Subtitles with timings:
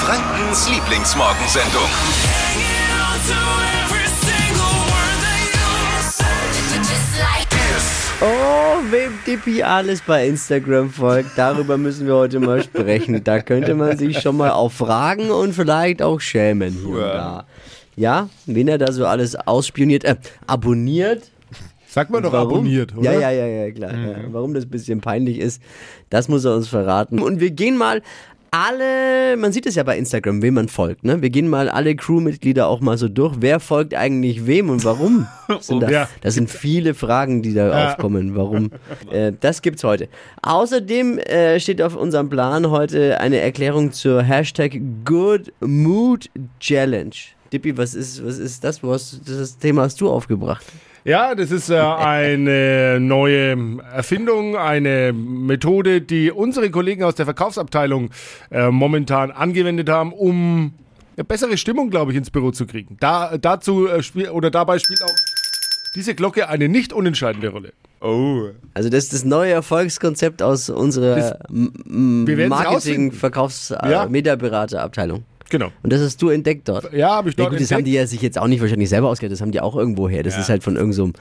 [0.00, 1.82] Frankens Lieblingsmorgensendung.
[8.22, 13.22] Oh, wem Dippi alles bei Instagram folgt, darüber müssen wir heute mal sprechen.
[13.22, 17.44] Da könnte man sich schon mal auch fragen und vielleicht auch schämen hier und da.
[17.94, 21.30] Ja, wen er da so alles ausspioniert, äh, abonniert.
[21.86, 22.52] Sag mal doch Warum?
[22.52, 23.12] abonniert, oder?
[23.12, 23.92] Ja, ja, ja, ja, klar.
[23.92, 25.60] Ja, warum das ein bisschen peinlich ist,
[26.08, 27.20] das muss er uns verraten.
[27.20, 28.00] Und wir gehen mal
[28.50, 31.22] alle, man sieht es ja bei Instagram, wem man folgt, ne?
[31.22, 33.36] Wir gehen mal alle Crewmitglieder auch mal so durch.
[33.40, 35.26] Wer folgt eigentlich wem und warum?
[35.48, 36.08] Das sind, da, Ja.
[36.20, 37.88] das sind viele Fragen, die da Ja.
[37.92, 38.36] aufkommen.
[38.36, 38.70] Warum?
[39.12, 40.08] Äh, das gibt's heute.
[40.42, 46.30] Außerdem äh, steht auf unserem Plan heute eine Erklärung zur Hashtag Good Mood
[46.60, 47.10] Challenge.
[47.52, 48.82] Dippi, was ist, was ist das?
[48.82, 50.64] Hast, das Thema hast du aufgebracht.
[51.04, 58.10] Ja, das ist äh, eine neue Erfindung, eine Methode, die unsere Kollegen aus der Verkaufsabteilung
[58.50, 60.74] äh, momentan angewendet haben, um
[61.16, 62.96] eine bessere Stimmung, glaube ich, ins Büro zu kriegen.
[63.00, 65.14] Da, dazu äh, oder dabei spielt auch
[65.94, 67.72] diese Glocke eine nicht unentscheidende Rolle.
[68.74, 71.34] Also das ist das neue Erfolgskonzept aus unserer Das-
[75.50, 75.58] Äh, Ja.
[75.58, 75.72] Genau.
[75.82, 76.92] Und das hast du entdeckt dort.
[76.92, 78.88] Ja, habe ich Ja, dort gut, das haben die ja sich jetzt auch nicht wahrscheinlich
[78.88, 80.22] selber ausgedacht, das haben die auch irgendwo her.
[80.22, 81.12] Das ist halt von irgendeinem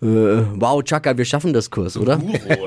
[0.00, 2.20] äh, Wow, Chaka, wir schaffen das Kurs, oder?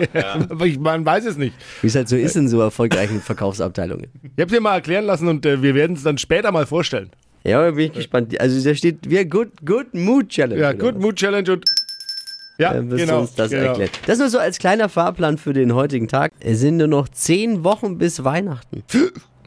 [0.49, 1.53] Aber ich, man weiß es nicht.
[1.81, 4.07] Wie es halt so ist in so erfolgreichen Verkaufsabteilungen.
[4.23, 6.65] Ich habe es dir mal erklären lassen und äh, wir werden es dann später mal
[6.65, 7.09] vorstellen.
[7.43, 8.39] Ja, bin ich gespannt.
[8.39, 10.61] Also da steht, wir Good, good Mood Challenge.
[10.61, 11.01] Ja, Good was?
[11.01, 11.65] Mood Challenge und
[12.59, 13.21] ja, du genau.
[13.21, 13.69] uns das genau.
[13.69, 13.89] erklären.
[14.05, 16.31] Das nur so als kleiner Fahrplan für den heutigen Tag.
[16.39, 18.83] Es sind nur noch zehn Wochen bis Weihnachten.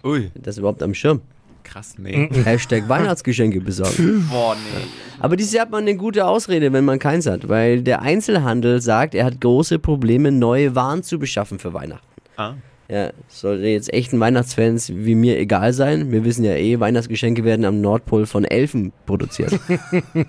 [0.02, 1.20] Ui, Das ist überhaupt am Schirm.
[1.64, 2.28] Krass, nee.
[2.44, 4.26] Hashtag Weihnachtsgeschenke besorgen.
[4.30, 4.84] Boah, nee.
[5.18, 8.80] Aber dieses Jahr hat man eine gute Ausrede, wenn man keins hat, weil der Einzelhandel
[8.80, 12.06] sagt, er hat große Probleme, neue Waren zu beschaffen für Weihnachten.
[12.36, 12.54] Ah.
[12.88, 16.12] Ja, sollte jetzt echten Weihnachtsfans wie mir egal sein.
[16.12, 19.58] Wir wissen ja eh, Weihnachtsgeschenke werden am Nordpol von Elfen produziert.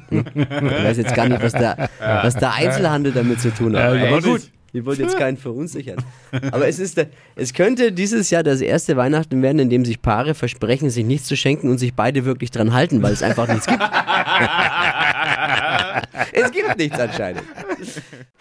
[0.10, 3.96] Ich weiß jetzt gar nicht, was der, was der Einzelhandel damit zu tun hat.
[3.96, 6.04] Ja, Aber aber gut, wir wollen jetzt keinen verunsichern.
[6.52, 7.02] Aber es ist,
[7.36, 11.28] es könnte dieses Jahr das erste Weihnachten werden, in dem sich Paare versprechen, sich nichts
[11.28, 13.82] zu schenken und sich beide wirklich dran halten, weil es einfach nichts gibt.
[16.34, 17.44] es gibt nichts anscheinend.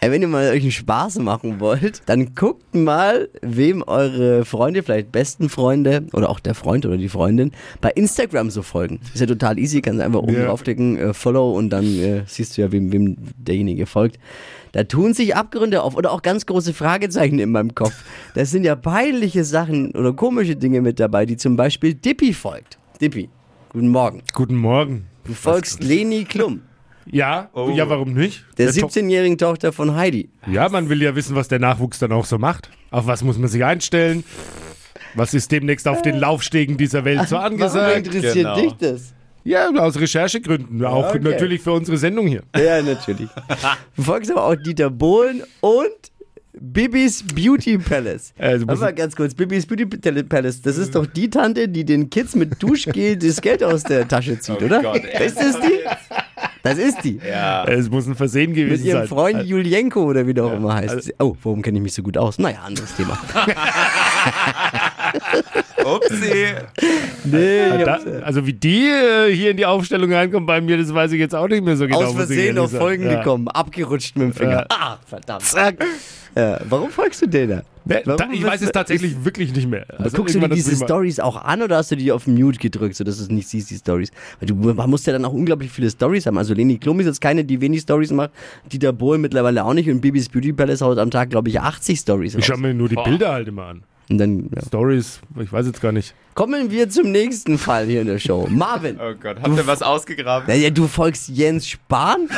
[0.04, 4.82] Hey, wenn ihr mal euch einen Spaß machen wollt, dann guckt mal, wem eure Freunde,
[4.82, 9.00] vielleicht besten Freunde oder auch der Freund oder die Freundin bei Instagram so folgen.
[9.14, 10.44] Ist ja total easy, kannst einfach oben Ja.
[10.44, 14.18] draufklicken, äh, Follow und dann äh, siehst du ja, wem, wem derjenige folgt.
[14.72, 17.94] Da tun sich Abgründe auf oder auch ganz große Fragezeichen in meinem Kopf.
[18.34, 22.76] Das sind ja peinliche Sachen oder komische Dinge mit dabei, die zum Beispiel Dippy folgt.
[23.00, 23.30] Dippy,
[23.70, 24.20] guten Morgen.
[24.34, 25.06] Guten Morgen.
[25.24, 26.60] Du folgst Leni Klum,
[27.06, 27.70] Ja, Oh.
[27.74, 28.44] ja, warum nicht?
[28.58, 30.30] der To- 17-jährigen Tochter von Heidi.
[30.50, 32.70] Ja, man will ja wissen, was der Nachwuchs dann auch so macht.
[32.90, 34.24] Auf was muss man sich einstellen?
[35.14, 38.06] Was ist demnächst auf den Laufstegen dieser Welt so Warum angesagt?
[38.06, 38.56] interessiert Genau.
[38.60, 39.12] dich das?
[39.44, 40.84] Ja, aus Recherchegründen.
[40.84, 41.20] Auch Okay.
[41.20, 42.42] natürlich für unsere Sendung hier.
[42.56, 43.28] Ja, natürlich.
[43.96, 45.90] Du folgst aber auch Dieter Bohlen und
[46.58, 48.32] Bibis Beauty Palace.
[48.38, 49.84] Also aber ganz kurz, Bibis Beauty
[50.22, 54.06] Palace, das ist doch die Tante, die den Kids mit Duschgel das Geld aus der
[54.08, 54.80] Tasche zieht, oder?
[54.80, 55.80] Gott, ist das die?
[56.64, 57.20] Das ist die.
[57.24, 57.64] Ja.
[57.64, 59.08] Es muss ein Versehen Mit gewesen ihrem sein.
[59.08, 60.94] Freund Julienko oder wie der auch immer heißt.
[60.94, 62.38] also- oh, warum kenne ich mich so gut aus?
[62.38, 63.18] Naja, anderes Thema.
[65.84, 66.46] Upsi.
[67.24, 70.92] Nee, ich Da, also wie die äh, hier in die Aufstellung reinkommt bei mir, das
[70.92, 71.98] weiß ich jetzt auch nicht mehr so genau.
[72.02, 72.70] aus ich Versehen auf.
[72.70, 73.16] Folgen Ja.
[73.18, 74.52] gekommen, abgerutscht mit dem Finger.
[74.52, 74.66] Ja.
[74.68, 75.42] Ah, verdammt.
[75.42, 75.84] Zack.
[76.36, 77.62] Ja, warum folgst du denen da?
[77.86, 79.86] Ne, da, Warum ich weiß es tatsächlich wirklich nicht mehr.
[79.98, 82.58] Also guckst du dir diese ich Stories auch an oder hast du die auf Mute
[82.58, 84.10] gedrückt, sodass du es nicht siehst, die Stories?
[84.40, 86.38] Weil du man muss ja dann auch unglaublich viele Stories haben.
[86.38, 88.30] Also Leni Klum ist jetzt keine, die wenig Stories macht.
[88.72, 89.88] Dieter Bohlen mittlerweile auch nicht.
[89.88, 92.88] Und Bibis Beauty Palace haut am Tag, glaube ich, 80 Stories Ich schaue mir nur
[92.88, 93.82] die Bilder halt immer an.
[94.10, 94.62] Und dann ja.
[94.66, 96.14] Stories, ich weiß jetzt gar nicht.
[96.34, 98.46] kommen wir zum nächsten Fall hier in der Show.
[98.50, 98.98] Marvin.
[99.00, 100.46] Oh Gott, habt ihr was ausgegraben?
[100.48, 102.28] Naja, du folgst Jens Spahn?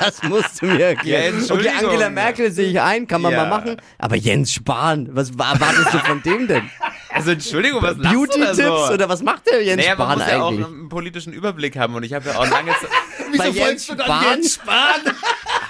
[0.00, 1.34] Das musst du mir Ja, erklären.
[1.34, 1.78] okay, Entschuldigung.
[1.90, 3.44] Angela Merkel sehe ich ein, kann man Ja.
[3.44, 3.76] mal machen.
[3.98, 6.62] Aber Jens Spahn, was wa- erwartest du von dem denn?
[7.10, 8.92] Also Entschuldigung, was du Beauty-Tipps so?
[8.92, 10.66] oder was macht der Jens Naja, man Spahn muss ja auch eigentlich?
[10.66, 12.90] einen politischen Überblick haben und ich habe ja auch lange Zeit...
[13.38, 15.00] Bei Jens Spahn?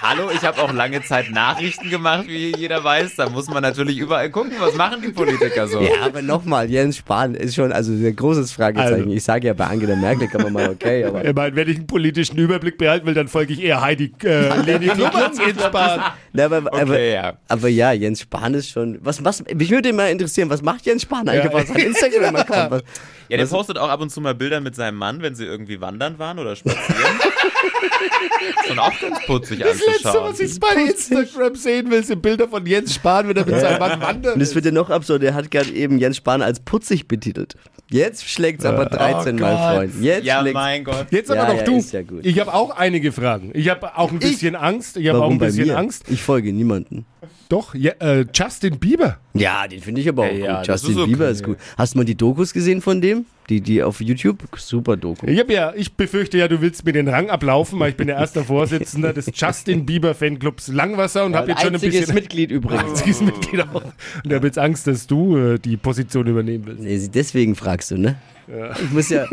[0.07, 3.15] Hallo, ich habe auch lange Zeit Nachrichten gemacht, wie jeder weiß.
[3.15, 5.81] Da muss man natürlich überall gucken, was machen die Politiker so.
[5.81, 8.93] Ja, aber nochmal, Jens Spahn ist schon also ein großes Fragezeichen.
[9.05, 9.09] Also.
[9.13, 11.77] Ich sage ja, bei Angela Merkel kann man mal okay, aber Ich meine, wenn ich
[11.77, 16.01] einen politischen Überblick behalten will, dann folge ich eher Heidi äh, Leni Jens Spahn.
[16.33, 17.33] Na, aber, aber, Okay, ja.
[17.47, 18.99] aber ja, Jens Spahn ist schon.
[19.01, 21.57] Was, was, mich würde mal interessieren, was macht Jens Spahn eigentlich Ja.
[21.57, 22.71] auf seinem Instagram-Account?
[22.71, 22.83] Was-
[23.27, 25.81] Ja, der postet auch ab und zu mal Bilder mit seinem Mann, wenn sie irgendwie
[25.81, 26.85] wandern waren oder spazieren.
[28.67, 32.03] Schon auch ganz putzig Das Weißt du, was ich bei Instagram sehen will?
[32.03, 34.35] Sind Bilder von Jens Spahn, wenn er mit seinem Mann wandert.
[34.35, 37.55] Und es wird ja noch absurd, er hat gerade eben Jens Spahn als putzig betitelt.
[37.91, 39.75] Jetzt schlägt's aber 13 Mal, Äh, oh Gott.
[39.75, 40.03] Freund.
[40.03, 40.53] Jetzt Ja, schlägt's.
[40.55, 41.07] mein Gott.
[41.11, 41.77] Jetzt aber Ja, noch ja, du.
[42.17, 42.19] ja.
[42.23, 43.51] Ich habe auch einige Fragen.
[43.53, 44.97] Ich habe auch ein bisschen Angst.
[44.97, 45.77] Ich habe auch ein bei bisschen mir?
[45.77, 46.03] Angst.
[46.09, 47.05] Ich folge niemanden.
[47.47, 49.19] Doch, ja, äh, Justin Bieber.
[49.35, 50.67] Ja, den finde ich aber auch Ja, ja, gut.
[50.67, 51.11] Justin ist okay.
[51.11, 51.57] Bieber ist gut.
[51.77, 53.25] Hast du mal die Dokus gesehen von dem?
[53.49, 54.39] Die, die auf YouTube?
[54.57, 55.27] Super Doku.
[55.27, 58.07] Ich, hab ja, ich befürchte ja, du willst mir den Rang ablaufen, weil ich bin
[58.07, 62.49] der erste Vorsitzende des Justin Bieber Fanclubs Langwasser und habe jetzt schon ein bisschen Mitglied
[62.49, 62.89] übrigens.
[62.89, 63.83] einziges Mitglied auch.
[64.23, 66.81] Und habe jetzt Angst, dass du äh, die Position übernehmen willst.
[66.81, 68.15] Nee, deswegen fragst du, ne?
[68.47, 69.25] Ich muss ja,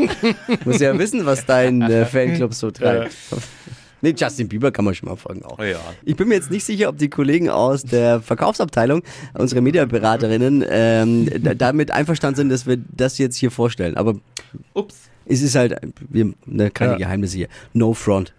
[0.65, 3.15] muss ja wissen, was dein äh, Fanclub so treibt.
[4.03, 5.57] Nee, Justin Bieber kann man schon mal folgen auch.
[5.59, 5.79] Ja.
[6.03, 9.01] Ich bin mir jetzt nicht sicher, ob die Kollegen aus der Verkaufsabteilung,
[9.33, 13.95] unsere Mediaberaterinnen, ähm, da- damit einverstanden sind, dass wir das jetzt hier vorstellen.
[13.95, 14.15] Aber
[14.73, 15.09] Ups.
[15.25, 15.77] es ist halt,
[16.09, 16.97] wir, ne, keine Ja.
[16.97, 17.47] Geheimnisse hier.
[17.71, 18.33] No front.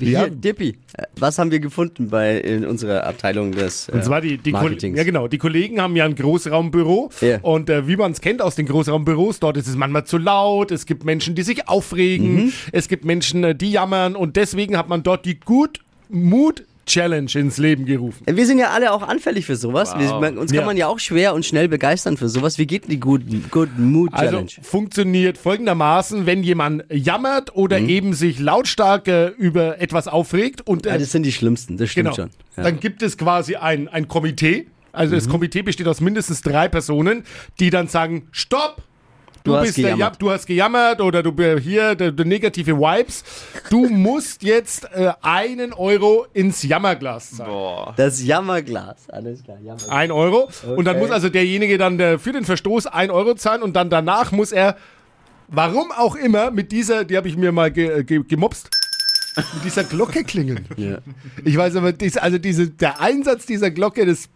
[0.00, 0.28] Hier, Ja.
[0.28, 4.38] Dippi, äh, was haben wir gefunden bei in unserer Abteilung des äh, Und zwar die,
[4.38, 4.96] die, Kol Marketings?
[4.98, 7.38] ja, genau, die Kollegen haben ja ein Großraumbüro Ja.
[7.42, 10.70] und äh, wie man es kennt aus den Großraumbüros, dort ist es manchmal zu laut,
[10.70, 12.52] es gibt Menschen, die sich aufregen, Mhm.
[12.72, 17.30] es gibt Menschen, äh, die jammern und deswegen hat man dort die Good Mood Challenge
[17.34, 18.24] ins Leben gerufen.
[18.28, 19.94] Wir sind ja alle auch anfällig für sowas.
[19.98, 20.20] Wir, Wow.
[20.20, 20.66] man, uns kann Ja.
[20.66, 22.58] man ja auch schwer und schnell begeistern für sowas.
[22.58, 24.50] Wie geht denn die Good, good Mood Also Challenge?
[24.62, 27.88] funktioniert folgendermaßen, wenn jemand jammert oder Mhm.
[27.88, 31.90] eben sich lautstark äh, über etwas aufregt und ja, äh, das sind die schlimmsten, das
[31.90, 32.16] stimmt Genau.
[32.16, 32.30] schon.
[32.56, 32.64] Ja.
[32.64, 34.66] Dann gibt es quasi ein, ein Komitee.
[34.90, 35.18] Also Mhm.
[35.18, 37.22] das Komitee besteht aus mindestens drei Personen,
[37.60, 38.82] die dann sagen, stopp!
[39.44, 40.22] Du, bist der, ja, gejammert.
[40.22, 43.24] du hast gejammert oder du bist hier der, der negative Vibes.
[43.70, 47.50] Du musst jetzt äh, einen Euro ins Jammerglas zahlen.
[47.50, 47.94] Boah.
[47.96, 49.88] Das Jammerglas, alles klar, Jammerglas.
[49.88, 50.48] Ein Euro.
[50.76, 51.04] Und dann Okay.
[51.06, 54.52] muss also derjenige dann äh, für den Verstoß ein Euro zahlen und dann danach muss
[54.52, 54.76] er,
[55.48, 58.68] warum auch immer, mit dieser, die habe ich mir mal ge, ge, gemopst,
[59.54, 60.66] mit dieser Glocke klingeln.
[60.76, 60.98] Ja.
[61.44, 64.28] Ich weiß aber, also diese, der Einsatz dieser Glocke, das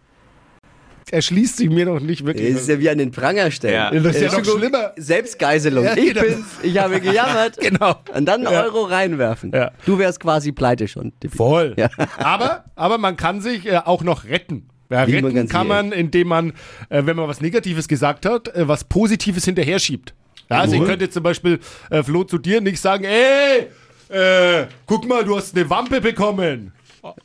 [1.11, 2.53] erschließt sich mir noch nicht wirklich.
[2.53, 3.73] Das ist ja wie an den Pranger stellen.
[3.73, 3.91] Ja.
[3.91, 4.91] Das ist ja Äh, noch schlimmer.
[4.97, 5.83] Selbstgeiselung.
[5.85, 6.21] Ja, ich genau.
[6.21, 7.57] bin's, ich habe gejammert.
[7.61, 7.95] Genau.
[8.13, 8.63] Und dann einen Ja.
[8.63, 9.51] Euro reinwerfen.
[9.53, 9.71] Ja.
[9.85, 11.13] Du wärst quasi pleite schon.
[11.35, 11.73] Voll.
[11.77, 11.89] Ja.
[12.17, 14.69] Aber, aber man kann sich äh, auch noch retten.
[14.89, 16.53] Ja, man retten ganz kann man, indem man,
[16.89, 20.13] äh, wenn man was Negatives gesagt hat, äh, was Positives hinterher schiebt.
[20.49, 21.59] Ja, also ich könnte jetzt zum Beispiel,
[21.89, 23.67] äh, Flo, zu dir nicht sagen, ey,
[24.09, 26.71] äh, guck mal, du hast eine Wampe bekommen.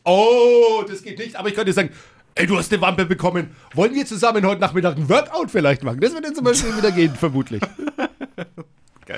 [0.04, 1.36] Oh, das geht nicht.
[1.36, 1.90] Aber ich könnte sagen,
[2.34, 3.50] ey, du hast eine Wampe bekommen.
[3.74, 6.00] Wollen wir zusammen heute Nachmittag ein Workout vielleicht machen?
[6.00, 7.62] Das wird dann zum Beispiel wieder gehen, vermutlich.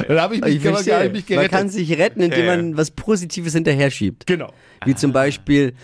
[0.09, 1.11] Dann habe ich mich, Ich verstehe.
[1.11, 1.53] mich Man gerettet.
[1.53, 2.57] kann sich retten, indem Okay.
[2.57, 4.27] man was Positives hinterher schiebt.
[4.27, 4.53] genau.
[4.85, 5.75] Wie zum Beispiel,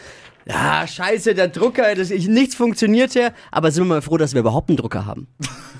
[0.46, 4.32] ja, scheiße, der Drucker, das, ich, nichts funktioniert hier, aber sind wir mal froh, dass
[4.32, 5.28] wir überhaupt einen Drucker haben.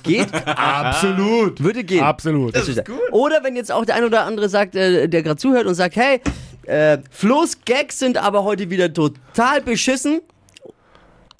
[0.03, 0.29] Geht?
[0.47, 1.63] Absolut.
[1.63, 2.05] Würde gehen.
[2.05, 2.55] Absolut.
[2.55, 5.67] Das ist Oder wenn jetzt auch der ein oder andere sagt, äh, der gerade zuhört
[5.67, 6.21] und sagt, hey,
[6.67, 10.21] äh, Flo's Gags sind aber heute wieder total beschissen,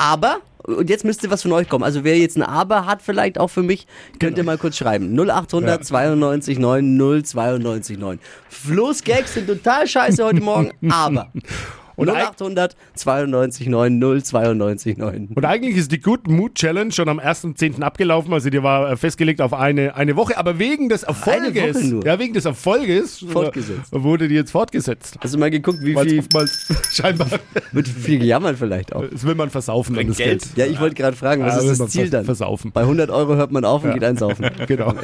[0.01, 3.39] aber, und jetzt müsste was von euch kommen, also wer jetzt ein Aber hat vielleicht
[3.39, 3.87] auch für mich,
[4.19, 5.15] könnt ihr mal kurz schreiben.
[5.15, 8.19] 0800 92 9 092 9.
[8.49, 11.31] Flo's Gags sind total scheiße heute Morgen, aber.
[12.01, 15.29] Und 0800 92 9 092 9.
[15.35, 17.83] Und eigentlich ist die Good Mood Challenge schon am 1.10.
[17.83, 22.19] abgelaufen, also die war äh, festgelegt auf eine, eine Woche, aber wegen des Erfolges, ja,
[22.19, 23.89] wegen des Erfolges äh, Fortgesetzt.
[23.93, 25.17] wurde die jetzt fortgesetzt.
[25.21, 27.29] Hast du mal geguckt, wie Weil es viel, oftmals scheinbar,
[27.73, 29.05] wird viel gejammert vielleicht auch?
[29.11, 30.43] das will man versaufen dann das Geld.
[30.43, 30.57] Geld.
[30.57, 32.25] Ja, ich wollte gerade fragen, was Ja, ist das Ziel dann?
[32.25, 32.73] Versaufen.
[32.73, 34.49] Bei 100 Euro hört man auf und geht einsaufen.
[34.67, 34.95] Genau.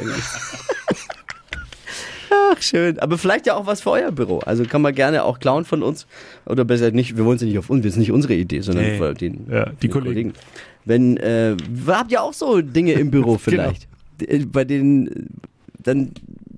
[2.51, 2.99] Ach, schön.
[2.99, 4.39] Aber vielleicht ja auch was für euer Büro.
[4.39, 6.07] Also kann man gerne auch klauen von uns.
[6.45, 8.61] Oder besser nicht, wir wollen es ja nicht auf uns, das ist nicht unsere Idee,
[8.61, 8.97] sondern Nee.
[8.97, 10.33] von den, Ja, die den Kollegen.
[10.85, 11.55] Wenn, äh,
[11.87, 13.37] habt ihr auch so Dinge im Büro Genau.
[13.39, 13.87] vielleicht?
[14.21, 15.29] Die- Bei denen
[15.83, 16.11] dann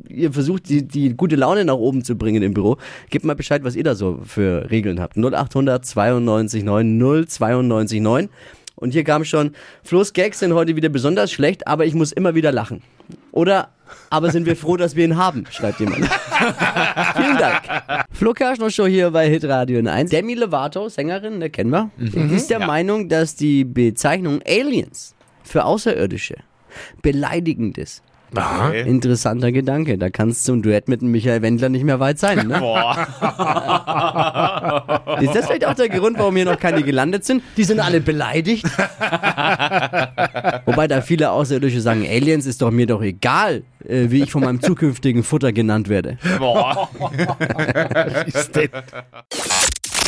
[0.07, 2.77] ihr versucht, die, die gute Laune nach oben zu bringen im Büro.
[3.11, 5.17] Gebt mal Bescheid, was ihr da so für Regeln habt.
[5.17, 8.29] 0800 92 9 092 9.
[8.75, 9.51] Und hier kam schon,
[9.83, 12.81] Flo's Gags sind heute wieder besonders schlecht, aber ich muss immer wieder lachen.
[13.31, 13.69] Oder,
[14.09, 16.05] aber sind wir froh, dass wir ihn haben, schreibt jemand.
[17.15, 17.61] Vielen Dank.
[18.11, 20.09] Flo Kerschner Show hier bei Hitradio 1.
[20.09, 21.91] Demi Lovato, Sängerin, ne, kennen wir,
[22.31, 26.35] ist der Meinung, dass die Bezeichnung Aliens für Außerirdische
[27.01, 28.03] beleidigend ist.
[28.31, 28.81] Okay.
[28.81, 29.97] Interessanter Gedanke.
[29.97, 32.47] Da kann es zum Duett mit dem Michael Wendler nicht mehr weit sein.
[32.47, 32.59] Ne?
[32.59, 32.95] Boah.
[35.21, 37.41] Ist das vielleicht auch der Grund, warum hier noch keine gelandet sind?
[37.57, 38.65] Die sind alle beleidigt.
[40.65, 44.43] Wobei da viele Außerirdische sagen, Aliens ist doch mir doch egal, äh, wie ich von
[44.43, 46.17] meinem zukünftigen Futter genannt werde.
[46.37, 46.89] Boah.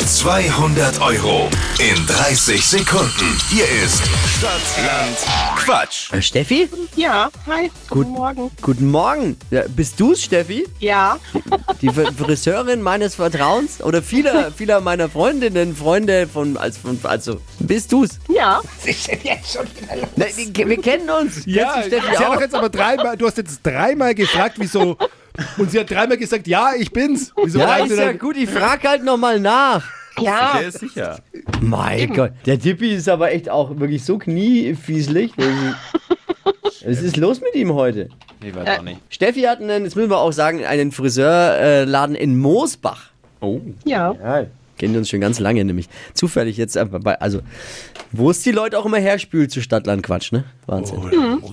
[0.00, 3.38] denn- 200 Euro in 30 Sekunden.
[3.48, 4.02] Hier ist
[4.38, 5.16] Stadtland
[5.56, 6.12] Quatsch.
[6.12, 6.68] Äh, Steffi?
[6.96, 8.06] Ja, hi, Gut.
[8.06, 8.50] guten Morgen.
[8.60, 9.36] Guten Morgen.
[9.50, 10.66] Ja, bist du's, Steffi?
[10.80, 11.18] Ja,
[11.80, 13.82] Die Fr- Friseurin meines Vertrauens?
[13.82, 18.10] Oder vieler, vieler meiner Freundinnen, Freunde von, als, von also, bist du's?
[18.28, 18.60] ja,
[20.16, 21.42] Na, die- wir kennen uns.
[21.46, 22.40] Ja, Kennst sie du Steffi hat auch?
[22.40, 24.96] jetzt aber dreimal, du hast jetzt dreimal gefragt, wieso.
[25.58, 27.32] Und sie hat dreimal gesagt, ja, ich bin's.
[27.42, 29.84] Wieso Ja, ist ja gut, ich frag halt nochmal nach.
[30.20, 30.58] ja.
[30.58, 31.18] Der ist sicher.
[31.60, 35.32] Mein Gott, der Tippi ist aber echt auch wirklich so kniefieselig.
[36.84, 38.08] Was ist los mit ihm heute?
[38.42, 39.00] Nee, weiß Äh, auch nicht.
[39.08, 43.10] Steffi hat einen, jetzt müssen wir auch sagen, einen Friseurladen in Moosbach.
[43.40, 43.60] Oh.
[43.84, 44.46] Ja, Ja,
[44.78, 45.88] kennen uns schon ganz lange nämlich.
[46.12, 47.40] Zufällig jetzt einfach bei, also,
[48.10, 50.44] wo es die Leute auch immer herspült zu Stadtland Quatsch, ne?
[50.66, 51.00] Wahnsinn.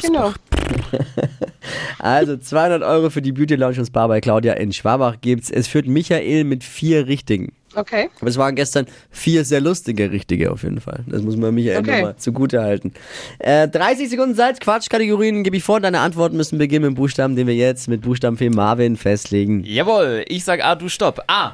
[0.01, 0.33] genau.
[1.99, 5.51] Also 200 Euro für die Beauty Lounge und Spa bei Claudia in Schwabach gibt's.
[5.51, 7.51] Es führt Michael mit vier Richtigen.
[7.75, 8.09] Okay.
[8.19, 11.03] Aber es waren gestern vier sehr lustige Richtige auf jeden Fall.
[11.07, 11.97] Das muss man Michael Okay.
[11.97, 12.93] nochmal zugute halten.
[13.39, 15.79] Äh, 30 Sekunden Zeit, Quatschkategorien gebe ich vor.
[15.79, 19.63] Deine Antworten müssen beginnen mit dem Buchstaben, den wir jetzt mit Buchstabenfee Marvin festlegen.
[19.65, 21.21] Jawohl, ich sag A, du stopp.
[21.27, 21.51] A,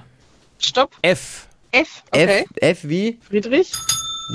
[0.60, 0.92] Stopp.
[1.02, 1.48] F.
[1.72, 2.04] F.
[2.12, 2.46] Okay.
[2.46, 3.18] F, F wie?
[3.28, 3.72] Friedrich.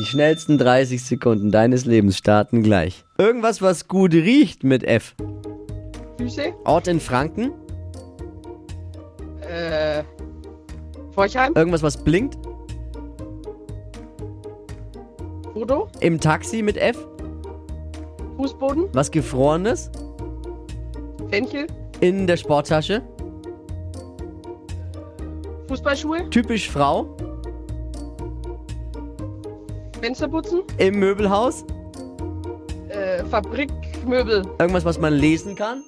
[0.01, 3.05] Die schnellsten 30 Sekunden deines Lebens starten gleich.
[3.21, 5.15] Irgendwas, was gut riecht mit F.
[6.17, 6.55] Füße.
[6.65, 7.53] Ort in Franken.
[9.43, 10.03] Äh,
[11.11, 11.53] Forchheim.
[11.55, 12.39] Irgendwas, was blinkt.
[15.53, 15.89] Foto.
[16.01, 16.97] Im Taxi mit F.
[18.39, 18.89] Fußboden.
[18.95, 19.91] Was Gefrorenes.
[21.29, 21.67] Fenchel.
[22.01, 23.03] In der Sporttasche.
[25.69, 26.31] Fußballschuhe.
[26.31, 27.15] Typisch Frau.
[30.01, 30.63] Fensterputzen.
[30.79, 31.67] Im Möbelhaus.
[33.21, 34.45] Äh, Fabrikmöbel.
[34.59, 35.83] Irgendwas, was man lesen kann.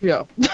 [0.00, 0.24] Ja.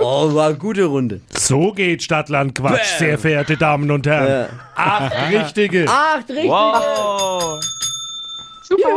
[0.00, 1.20] Oh, war eine gute Runde.
[1.36, 4.48] So geht Stadtland Quatsch, sehr verehrte Damen und Herren.
[4.76, 5.86] Acht richtige.
[5.88, 6.48] Acht richtig.
[6.48, 7.60] Wow.
[8.62, 8.88] Super.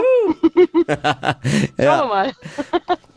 [1.76, 2.32] Schauen wir mal.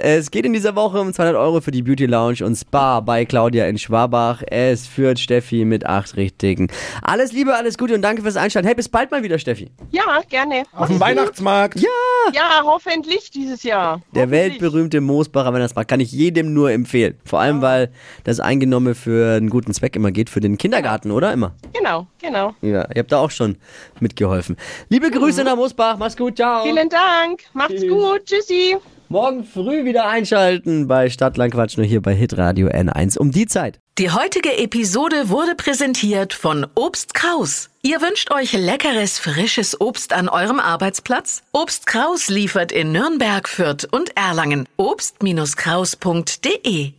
[0.07, 3.25] Es geht in dieser Woche um 200 Euro für die Beauty Lounge und Spa bei
[3.25, 4.43] Claudia in Schwabach.
[4.47, 6.69] Es führt Steffi mit acht richtigen.
[7.01, 8.67] Alles Liebe, alles Gute und danke fürs Einschalten.
[8.67, 9.71] Hey, bis bald mal wieder, Steffi.
[9.93, 10.65] Ja, gerne.
[10.73, 11.81] Auf dem Weihnachtsmarkt.
[11.81, 11.89] Ja.
[12.35, 14.03] Ja, hoffentlich dieses Jahr.
[14.15, 17.19] Der weltberühmte Moosbacher Weihnachtsmarkt kann ich jedem nur empfehlen.
[17.25, 17.91] Vor allem, weil
[18.25, 21.33] das Eingenommen für einen guten Zweck immer geht, für den Kindergarten, oder?
[21.33, 21.55] Immer.
[21.73, 22.55] Genau, genau.
[22.61, 23.57] Ja, ihr habt da auch schon
[24.01, 24.57] mitgeholfen.
[24.91, 26.63] Liebe Grüße nach Moosbach, mach's gut, ciao.
[26.63, 27.45] Vielen Dank.
[27.55, 28.27] Macht's gut.
[28.27, 28.77] Tschüssi.
[29.15, 33.79] Morgen früh wieder einschalten bei Stadtland Quatsch, nur hier bei Hitradio N1 um die Zeit.
[33.97, 37.71] Die heutige Episode wurde präsentiert von Obst Kraus.
[37.83, 41.45] Ihr wünscht euch leckeres, frisches Obst an eurem Arbeitsplatz?
[41.53, 44.67] Obst Kraus liefert in Nürnberg, Fürth und Erlangen.
[44.79, 46.95] Obst-Kraus.de